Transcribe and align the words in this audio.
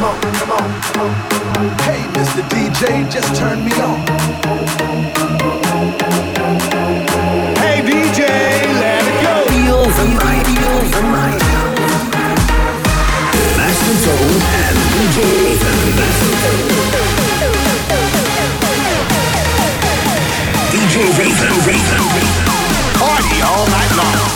come 0.00 0.14
on, 0.14 0.32
come 0.32 0.50
on. 0.52 0.64
Hey, 1.84 2.00
Mr. 2.16 2.42
DJ, 2.48 3.10
just 3.10 3.34
turn 3.34 3.64
me 3.64 3.72
on. 3.84 4.00
Hey, 7.60 7.82
DJ, 7.84 8.20
let 8.80 9.04
it 9.04 9.18
go. 9.24 9.34
Feel 9.52 9.84
the 9.98 10.06
night, 10.16 10.46
feel 10.46 10.80
the 10.94 11.02
night. 11.16 11.42
Master 13.58 13.96
Tone 14.04 14.40
and 14.64 14.78
DJ 14.94 15.16
DJ 20.72 20.94
Raven, 21.18 21.52
Raven, 21.66 22.04
Party 22.98 23.42
all 23.42 23.66
night 23.68 23.92
long. 23.96 24.29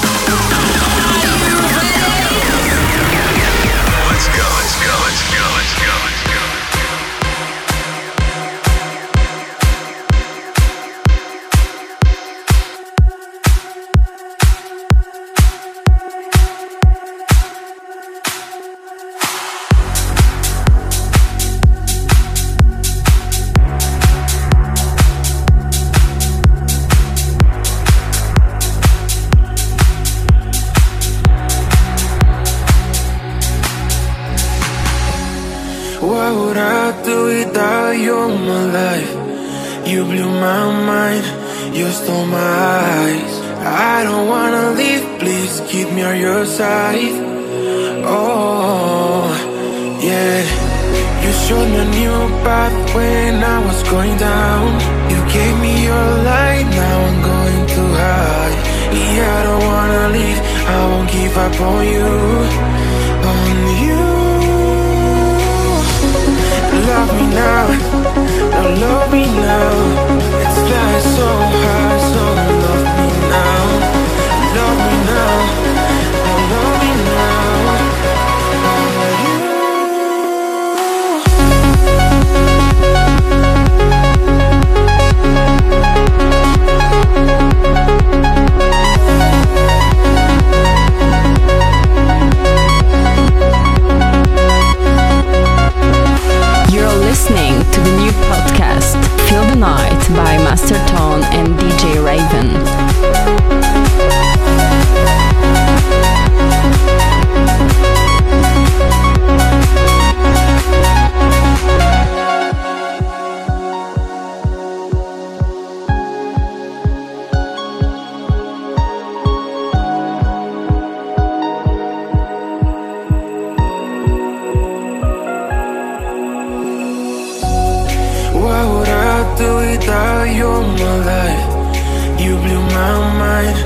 Do 129.37 129.57
without 129.57 130.25
you 130.25 130.49
in 130.63 130.69
my 130.81 130.97
life? 131.13 132.21
You 132.21 132.37
blew 132.37 132.63
my 132.79 132.95
mind, 133.23 133.57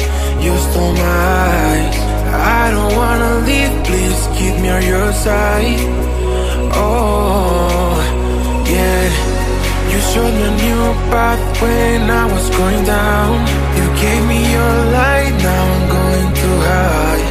you 0.44 0.52
stole 0.66 0.92
my 0.92 1.16
eyes. 1.64 1.96
I 2.60 2.70
don't 2.74 2.92
wanna 2.96 3.32
leave, 3.48 3.74
please 3.84 4.20
keep 4.36 4.54
me 4.62 4.68
on 4.68 4.82
your 4.82 5.12
side. 5.12 5.80
Oh, 6.72 7.96
yeah. 8.74 9.08
You 9.90 9.98
showed 10.10 10.32
me 10.36 10.42
a 10.42 10.54
new 10.64 10.82
path 11.10 11.42
when 11.62 12.10
I 12.10 12.24
was 12.34 12.46
going 12.50 12.84
down. 12.84 13.34
You 13.78 13.86
gave 14.02 14.22
me 14.32 14.40
your 14.56 14.74
light, 14.98 15.34
now 15.46 15.64
I'm 15.74 15.84
going 15.96 16.30
too 16.40 16.56
high. 16.68 17.22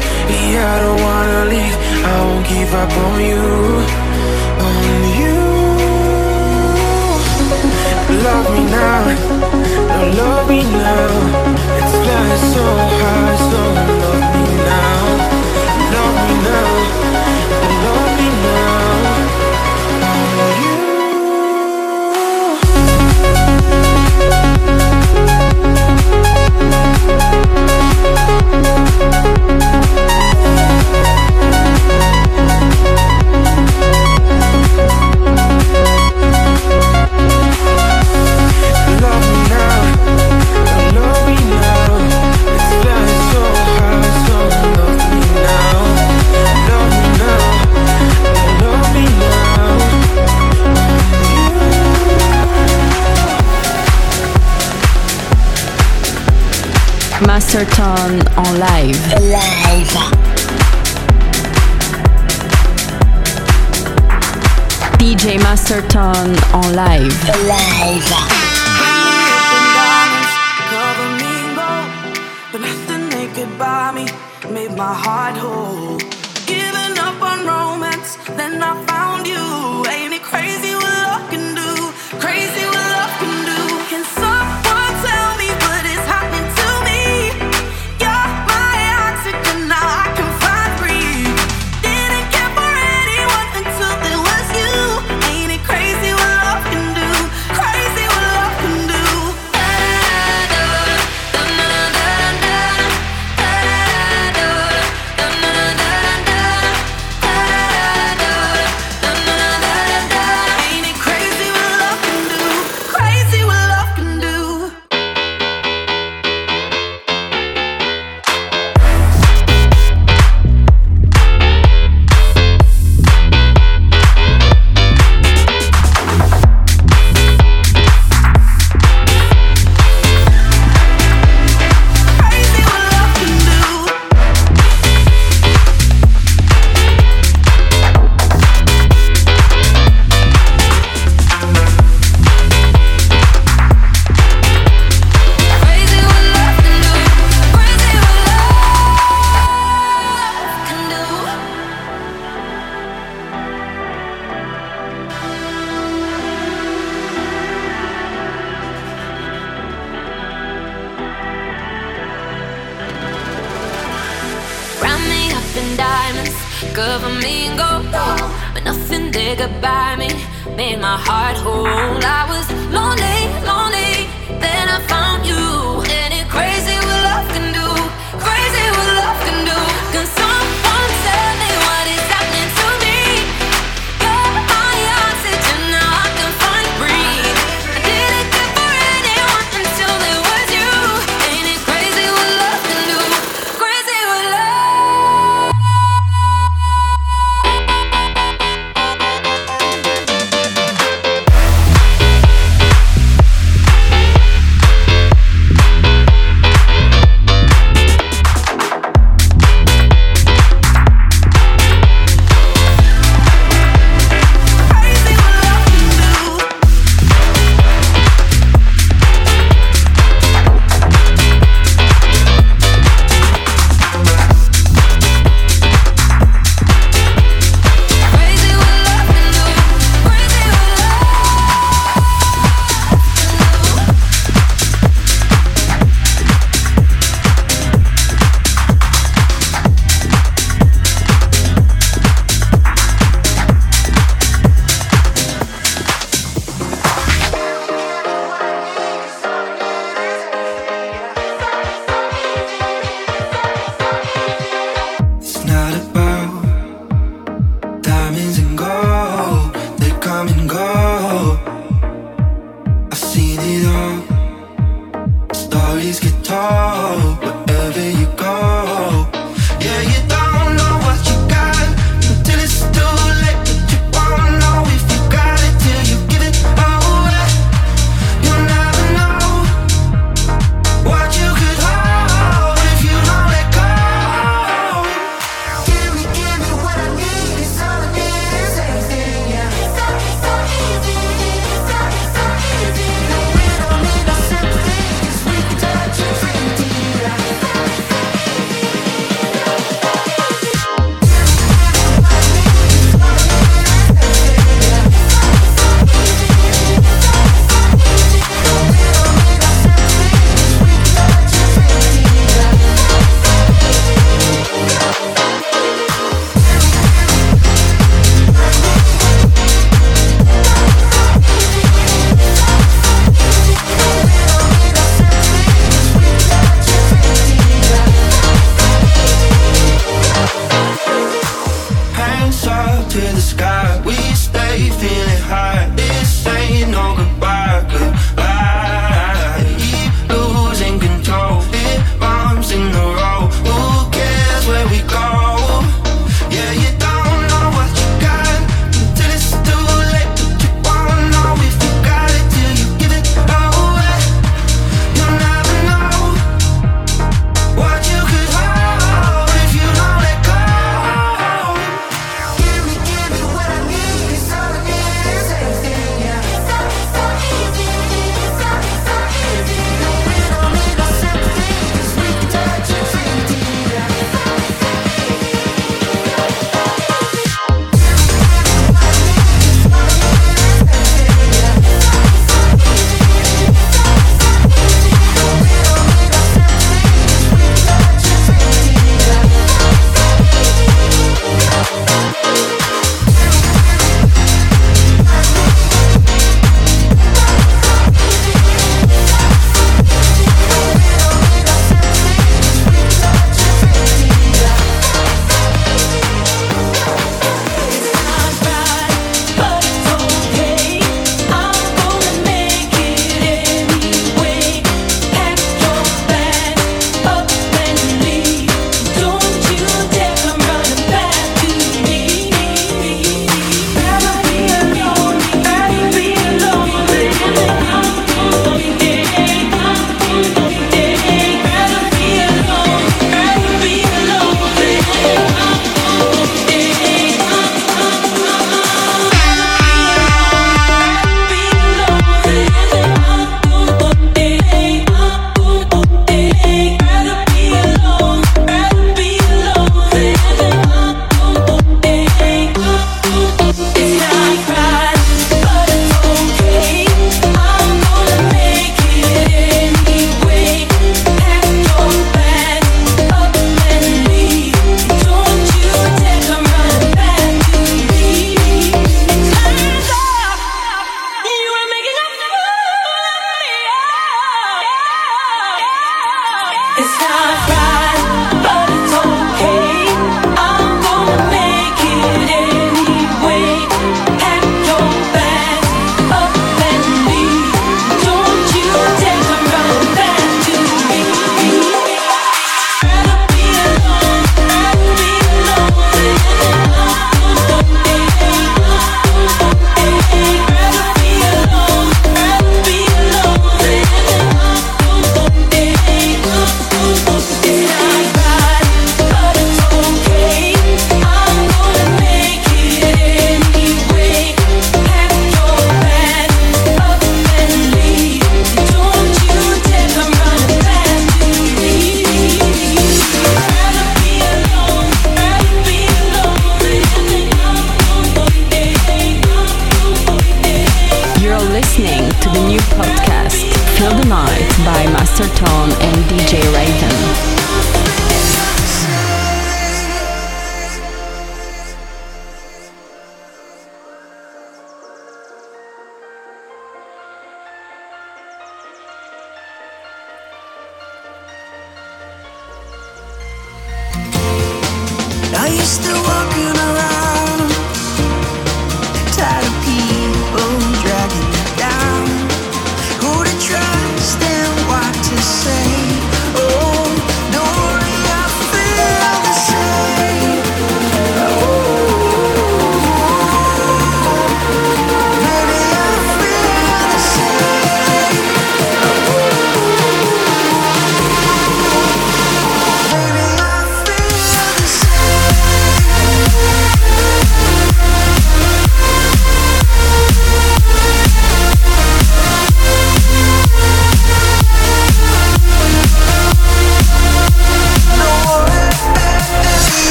Yeah, 0.52 0.74
I 0.74 0.78
don't 0.84 1.00
wanna 1.08 1.42
leave, 1.54 1.76
I 2.12 2.16
won't 2.26 2.46
give 2.52 2.72
up 2.82 2.92
on 3.04 3.20
you. 3.30 3.44
On 4.66 4.82
you. 5.20 5.57
Love 8.10 8.50
me 8.54 8.64
now, 8.64 9.04
no 9.88 9.98
love 10.16 10.48
me 10.48 10.62
now. 10.62 11.08
It's 11.76 11.94
flying 12.02 12.42
so 12.54 12.64
high, 12.98 13.36
so 13.50 13.60
love 14.02 14.26
me 14.34 14.44
now. 14.64 15.02
Love 15.92 16.16
me 16.24 16.34
now, 16.48 16.72
no 17.84 17.84
love 17.84 18.12
me 18.18 18.28
now. 18.44 18.96
You. 29.42 29.47
Master 57.58 57.74
Tone 57.74 58.22
en 58.36 58.58
live. 58.60 59.02
DJ 64.98 65.38
Master 65.42 65.82
Tone 65.88 66.36
en 66.52 66.74
live. 66.76 67.18
Cover 70.70 71.10
me 71.18 71.54
but 72.52 72.60
nothing 72.60 73.08
they 73.08 73.26
could 73.34 73.58
buy 73.58 73.90
me 73.92 74.06
made 74.52 74.76
my 74.76 74.94
heart 74.94 75.36
whole. 75.36 76.07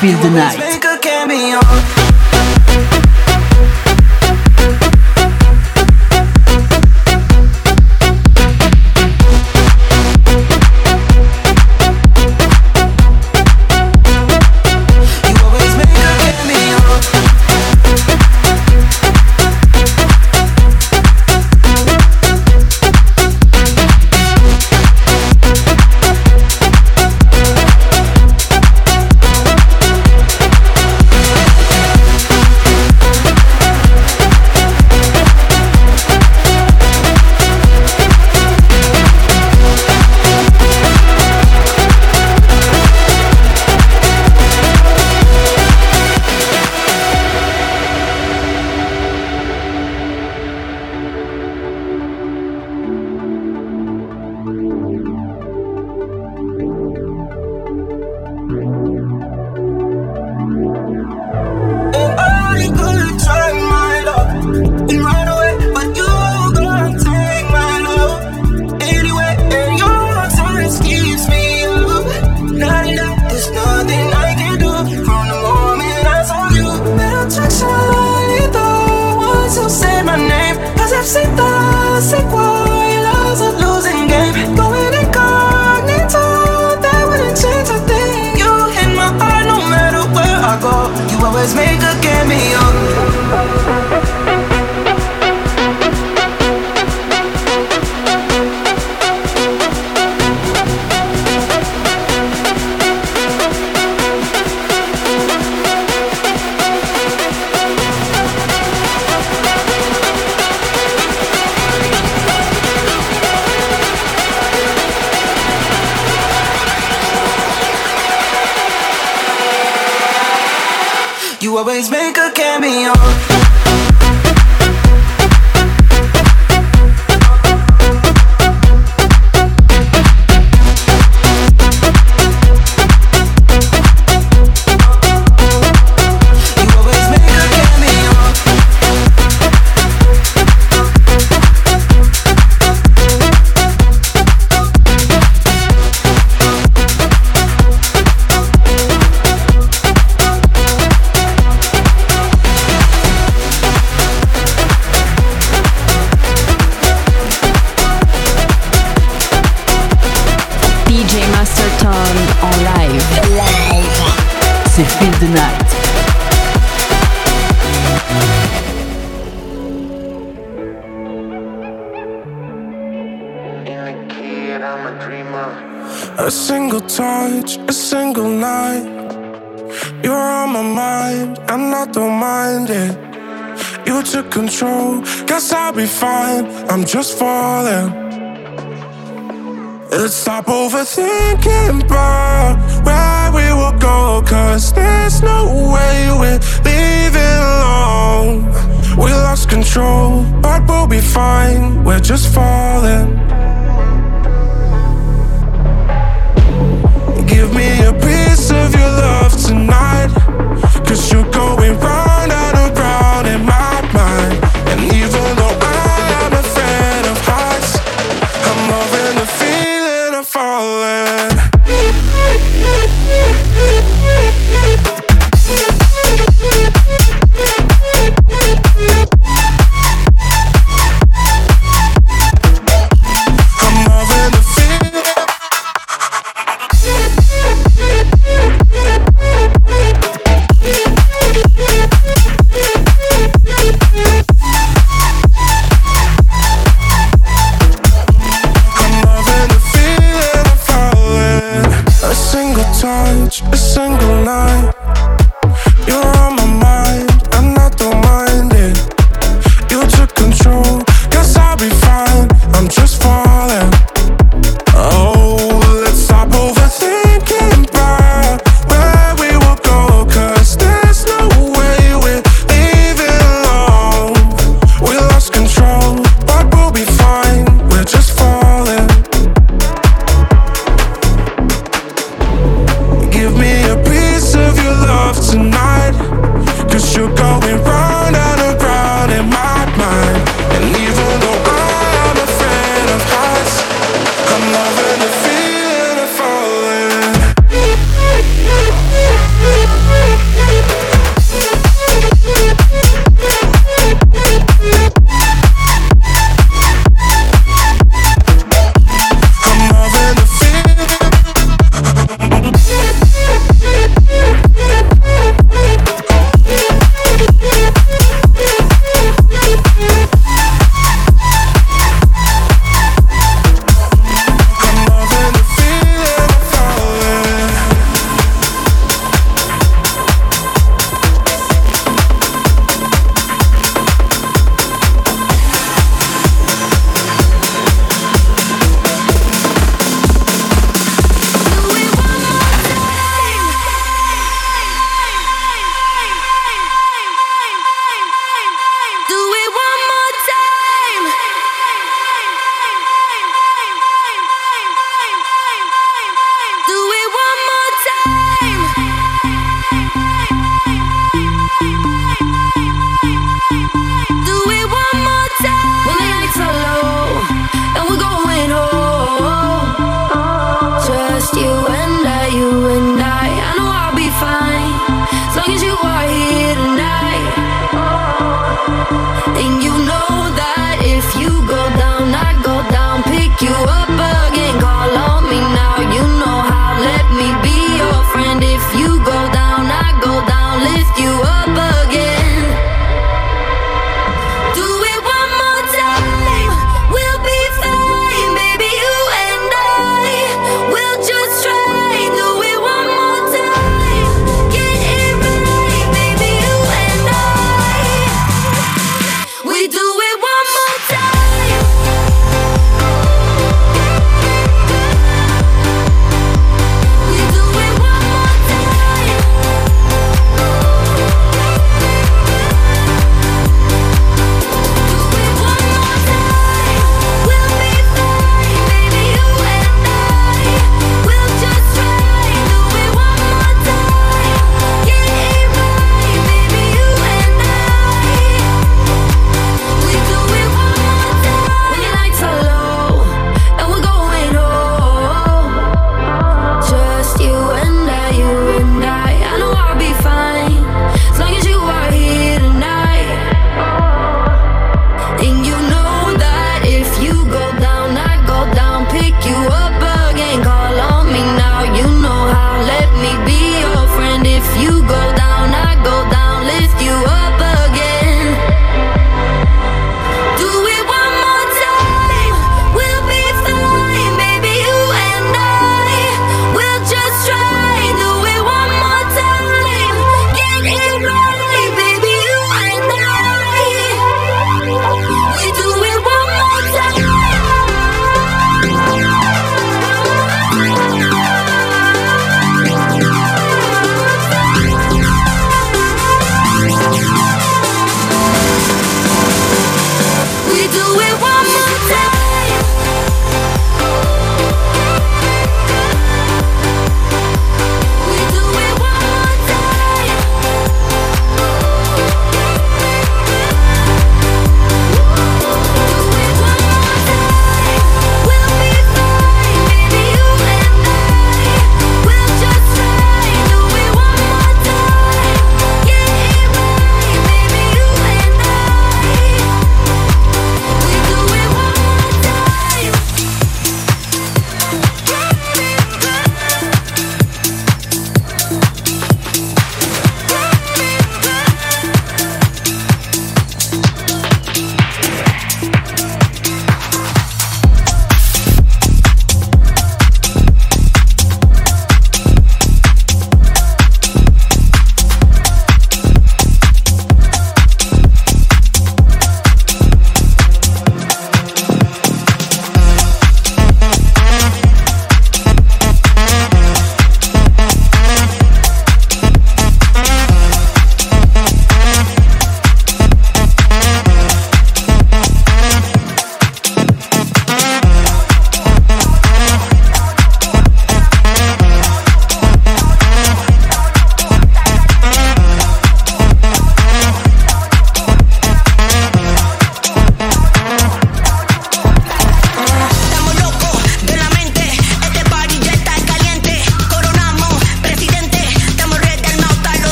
Feel 0.00 0.16
the 0.22 0.30
Night. 0.30 0.87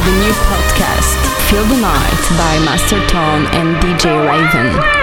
to 0.00 0.10
the 0.10 0.18
new 0.18 0.32
podcast, 0.48 1.16
Feel 1.50 1.64
the 1.64 1.80
Night 1.80 2.22
by 2.38 2.58
Master 2.64 3.04
Tone 3.08 3.46
and 3.52 3.76
DJ 3.82 4.04
Raven. 4.28 5.00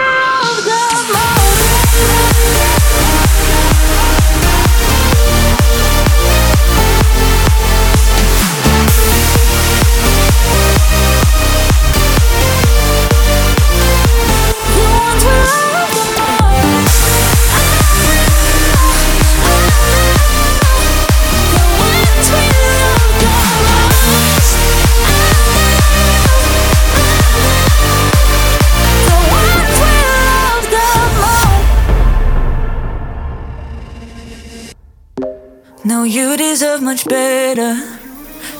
better. 37.07 37.73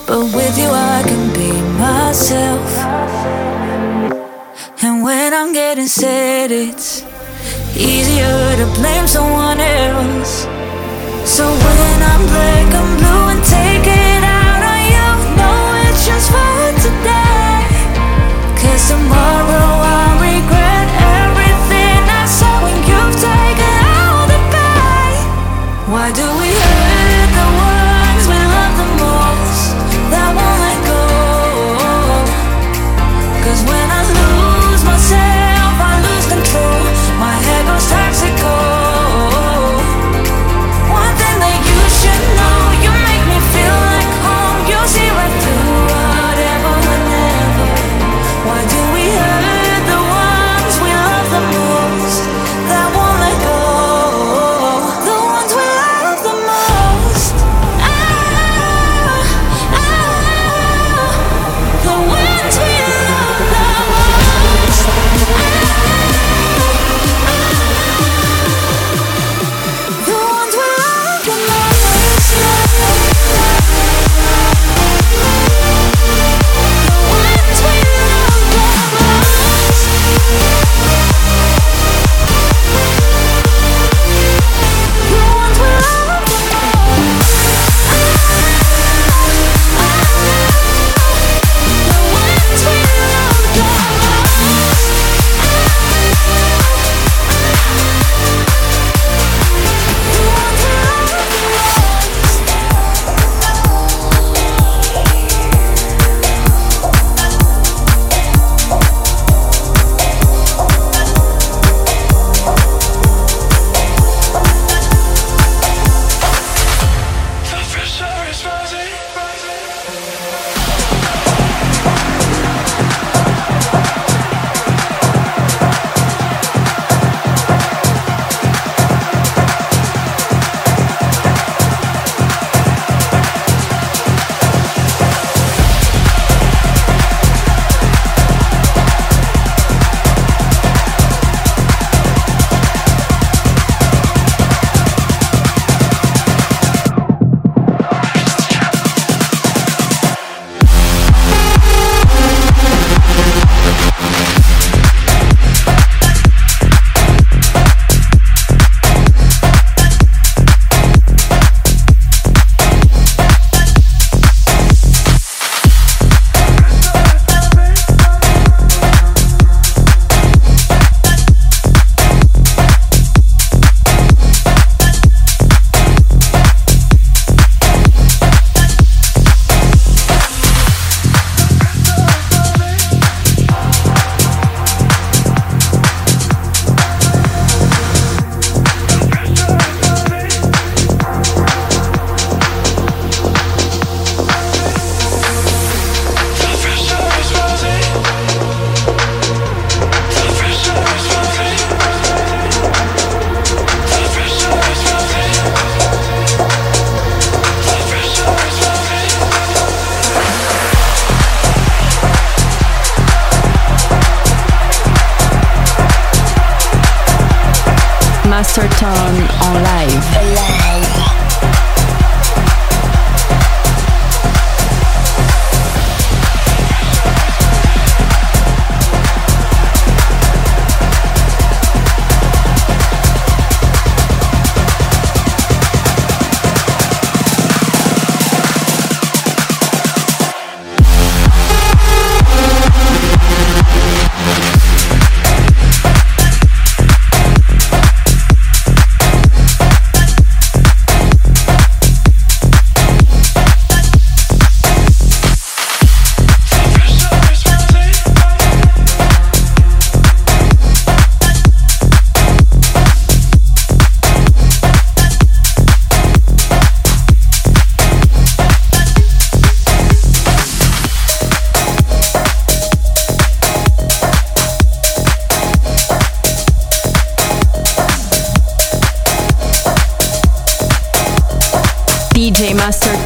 But 0.08 0.24
with 0.34 0.58
you, 0.58 0.70
I 0.70 1.04
can 1.06 1.34
be 1.34 1.52
myself. 1.78 2.68
And 4.84 5.04
when 5.04 5.34
I'm 5.34 5.54
getting 5.54 5.88
sad, 5.88 6.52
it's 6.52 7.04
easier 7.76 8.56
to 8.58 8.66
blame 8.80 9.08
someone 9.08 9.60
else. 9.60 10.48
So 11.26 11.46
when 11.46 12.00
I'm 12.12 12.24
black, 12.28 12.74
I'm 12.74 12.98
blue 12.98 13.24
and 13.34 13.44
take. 13.44 13.77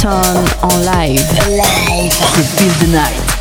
Masterton 0.03 0.43
en 0.63 0.79
live. 0.79 1.21
Live. 1.49 2.19
C'est 2.33 2.43
Feel 2.43 2.71
the 2.79 2.91
Night. 2.91 3.40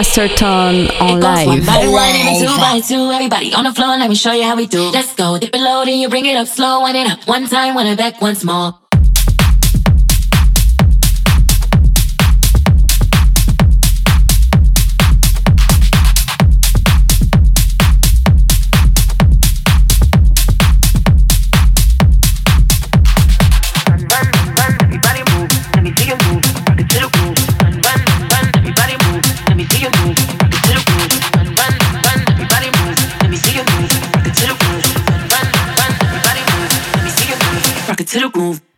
Master 0.00 0.28
Tone 0.28 0.88
on 0.98 1.20
live. 1.20 1.46
One 1.46 1.60
one 1.92 2.14
and 2.16 2.34
a 2.34 2.40
two 2.40 2.56
by 2.56 2.80
two, 2.80 3.12
everybody 3.12 3.52
on 3.52 3.64
the 3.64 3.74
floor. 3.74 3.98
Let 3.98 4.08
me 4.08 4.14
show 4.14 4.32
you 4.32 4.44
how 4.44 4.56
we 4.56 4.64
do. 4.64 4.84
Let's 4.88 5.14
go, 5.14 5.38
dip 5.38 5.54
it 5.54 5.60
low, 5.60 5.84
then 5.84 5.98
you 5.98 6.08
bring 6.08 6.24
it 6.24 6.36
up 6.36 6.46
slow. 6.48 6.80
One 6.80 6.96
it 6.96 7.06
up, 7.06 7.28
one 7.28 7.46
time, 7.46 7.74
one 7.74 7.86
it 7.86 7.98
back, 7.98 8.18
once 8.22 8.42
more. 8.42 8.72
to 38.10 38.18
the 38.18 38.28
groove. 38.28 38.69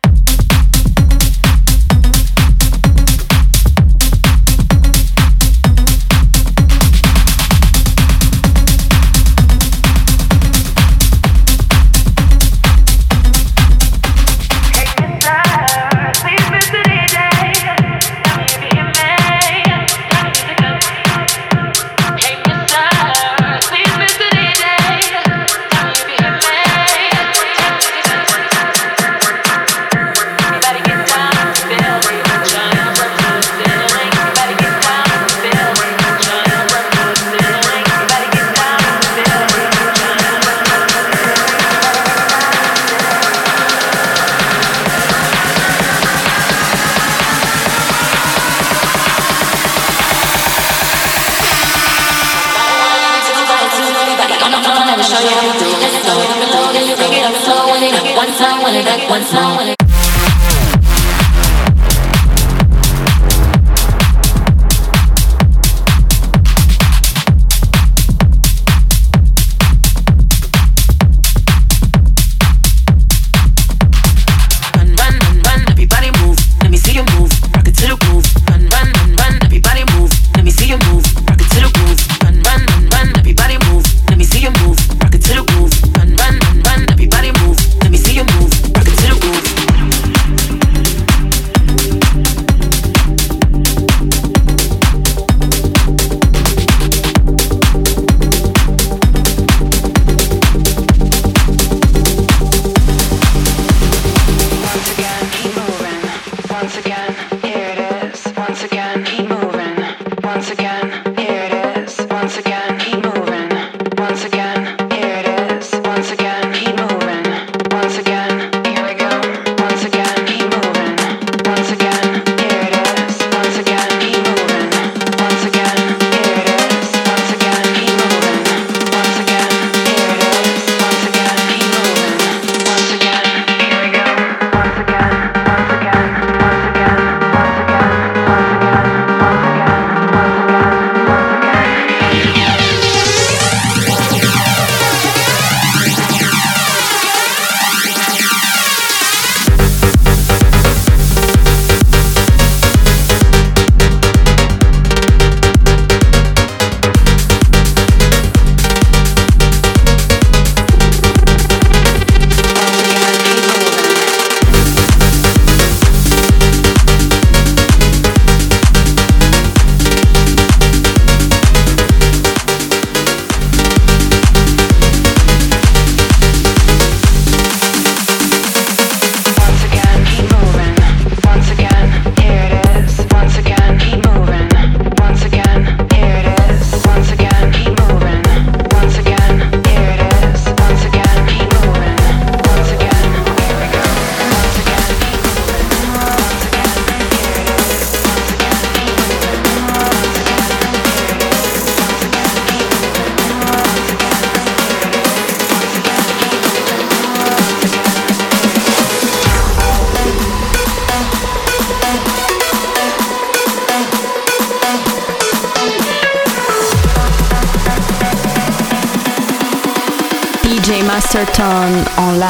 time 58.37 58.63
when 58.63 58.75
it 58.75 58.85
back 58.85 59.09
One 59.09 59.21
time. 59.21 59.82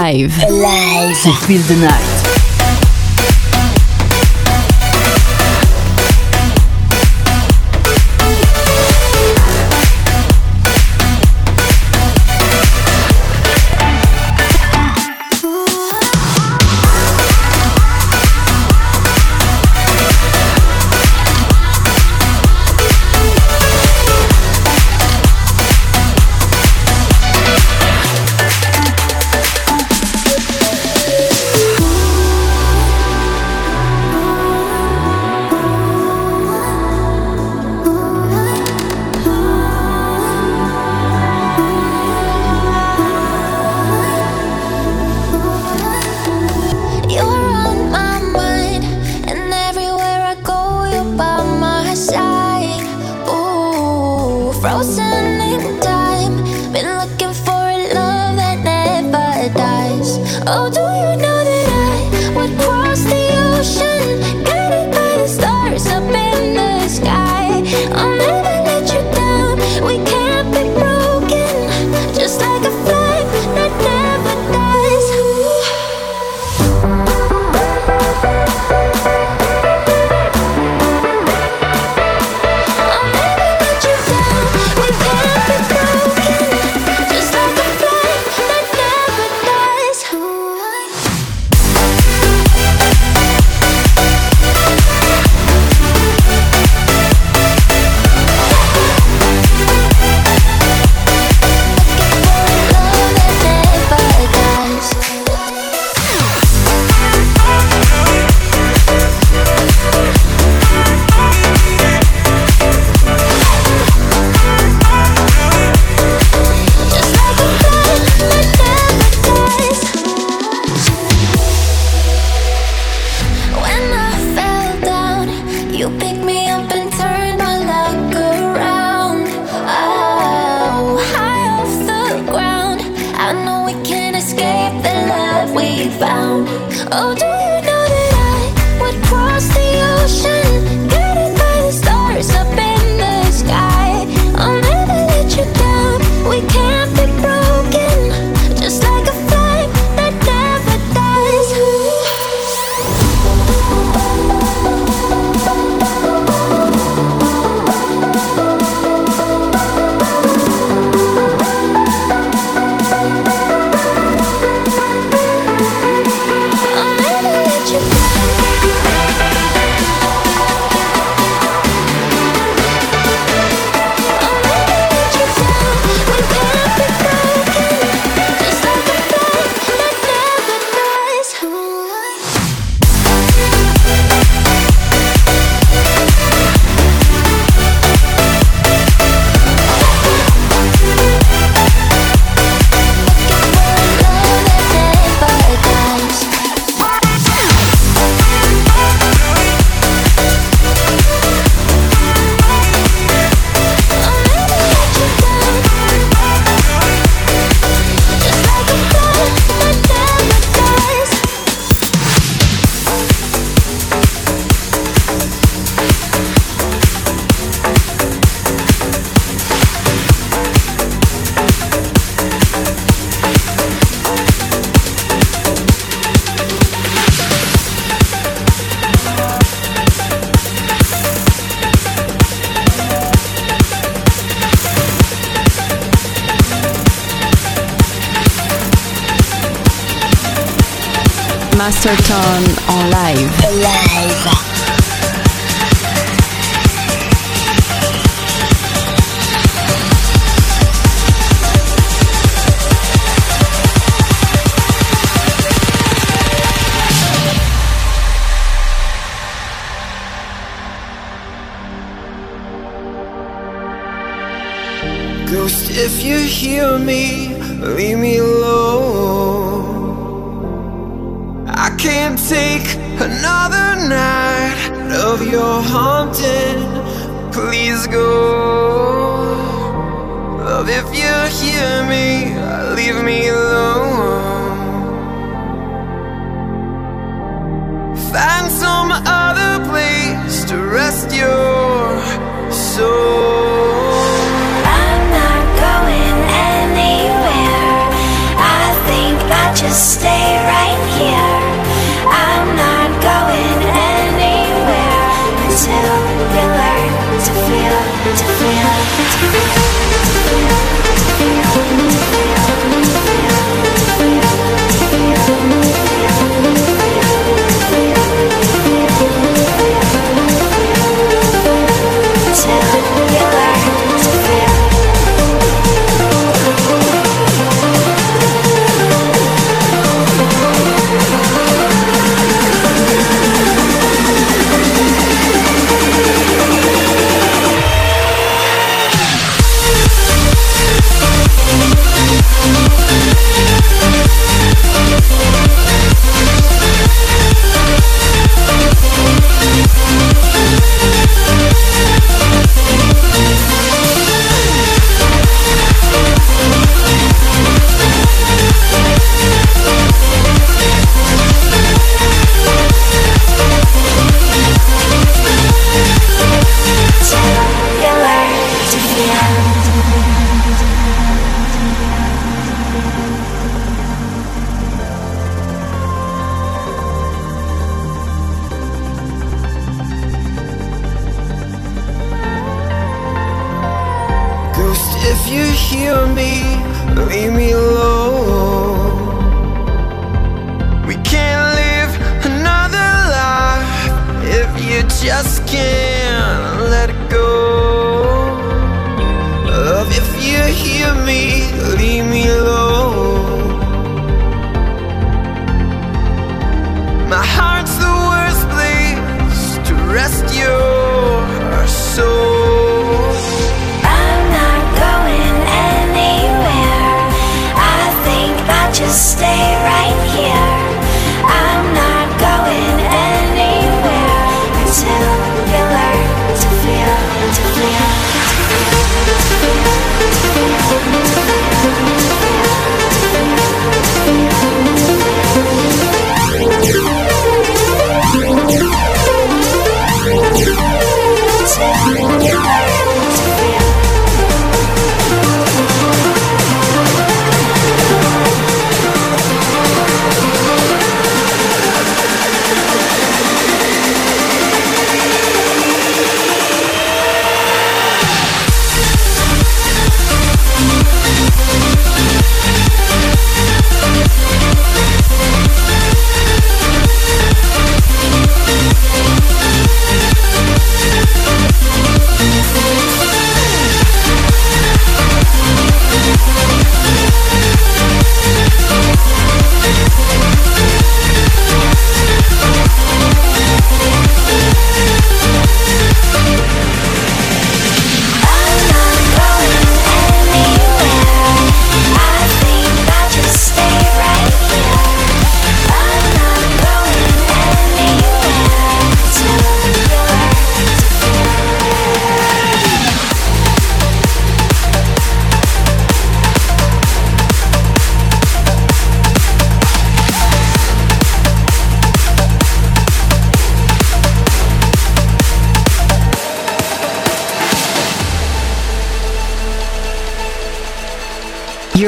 Alive. 0.03 0.37
Alive. 0.49 1.21
To 1.23 1.31
feel 1.47 1.61
the 1.61 1.77
night. 1.77 2.12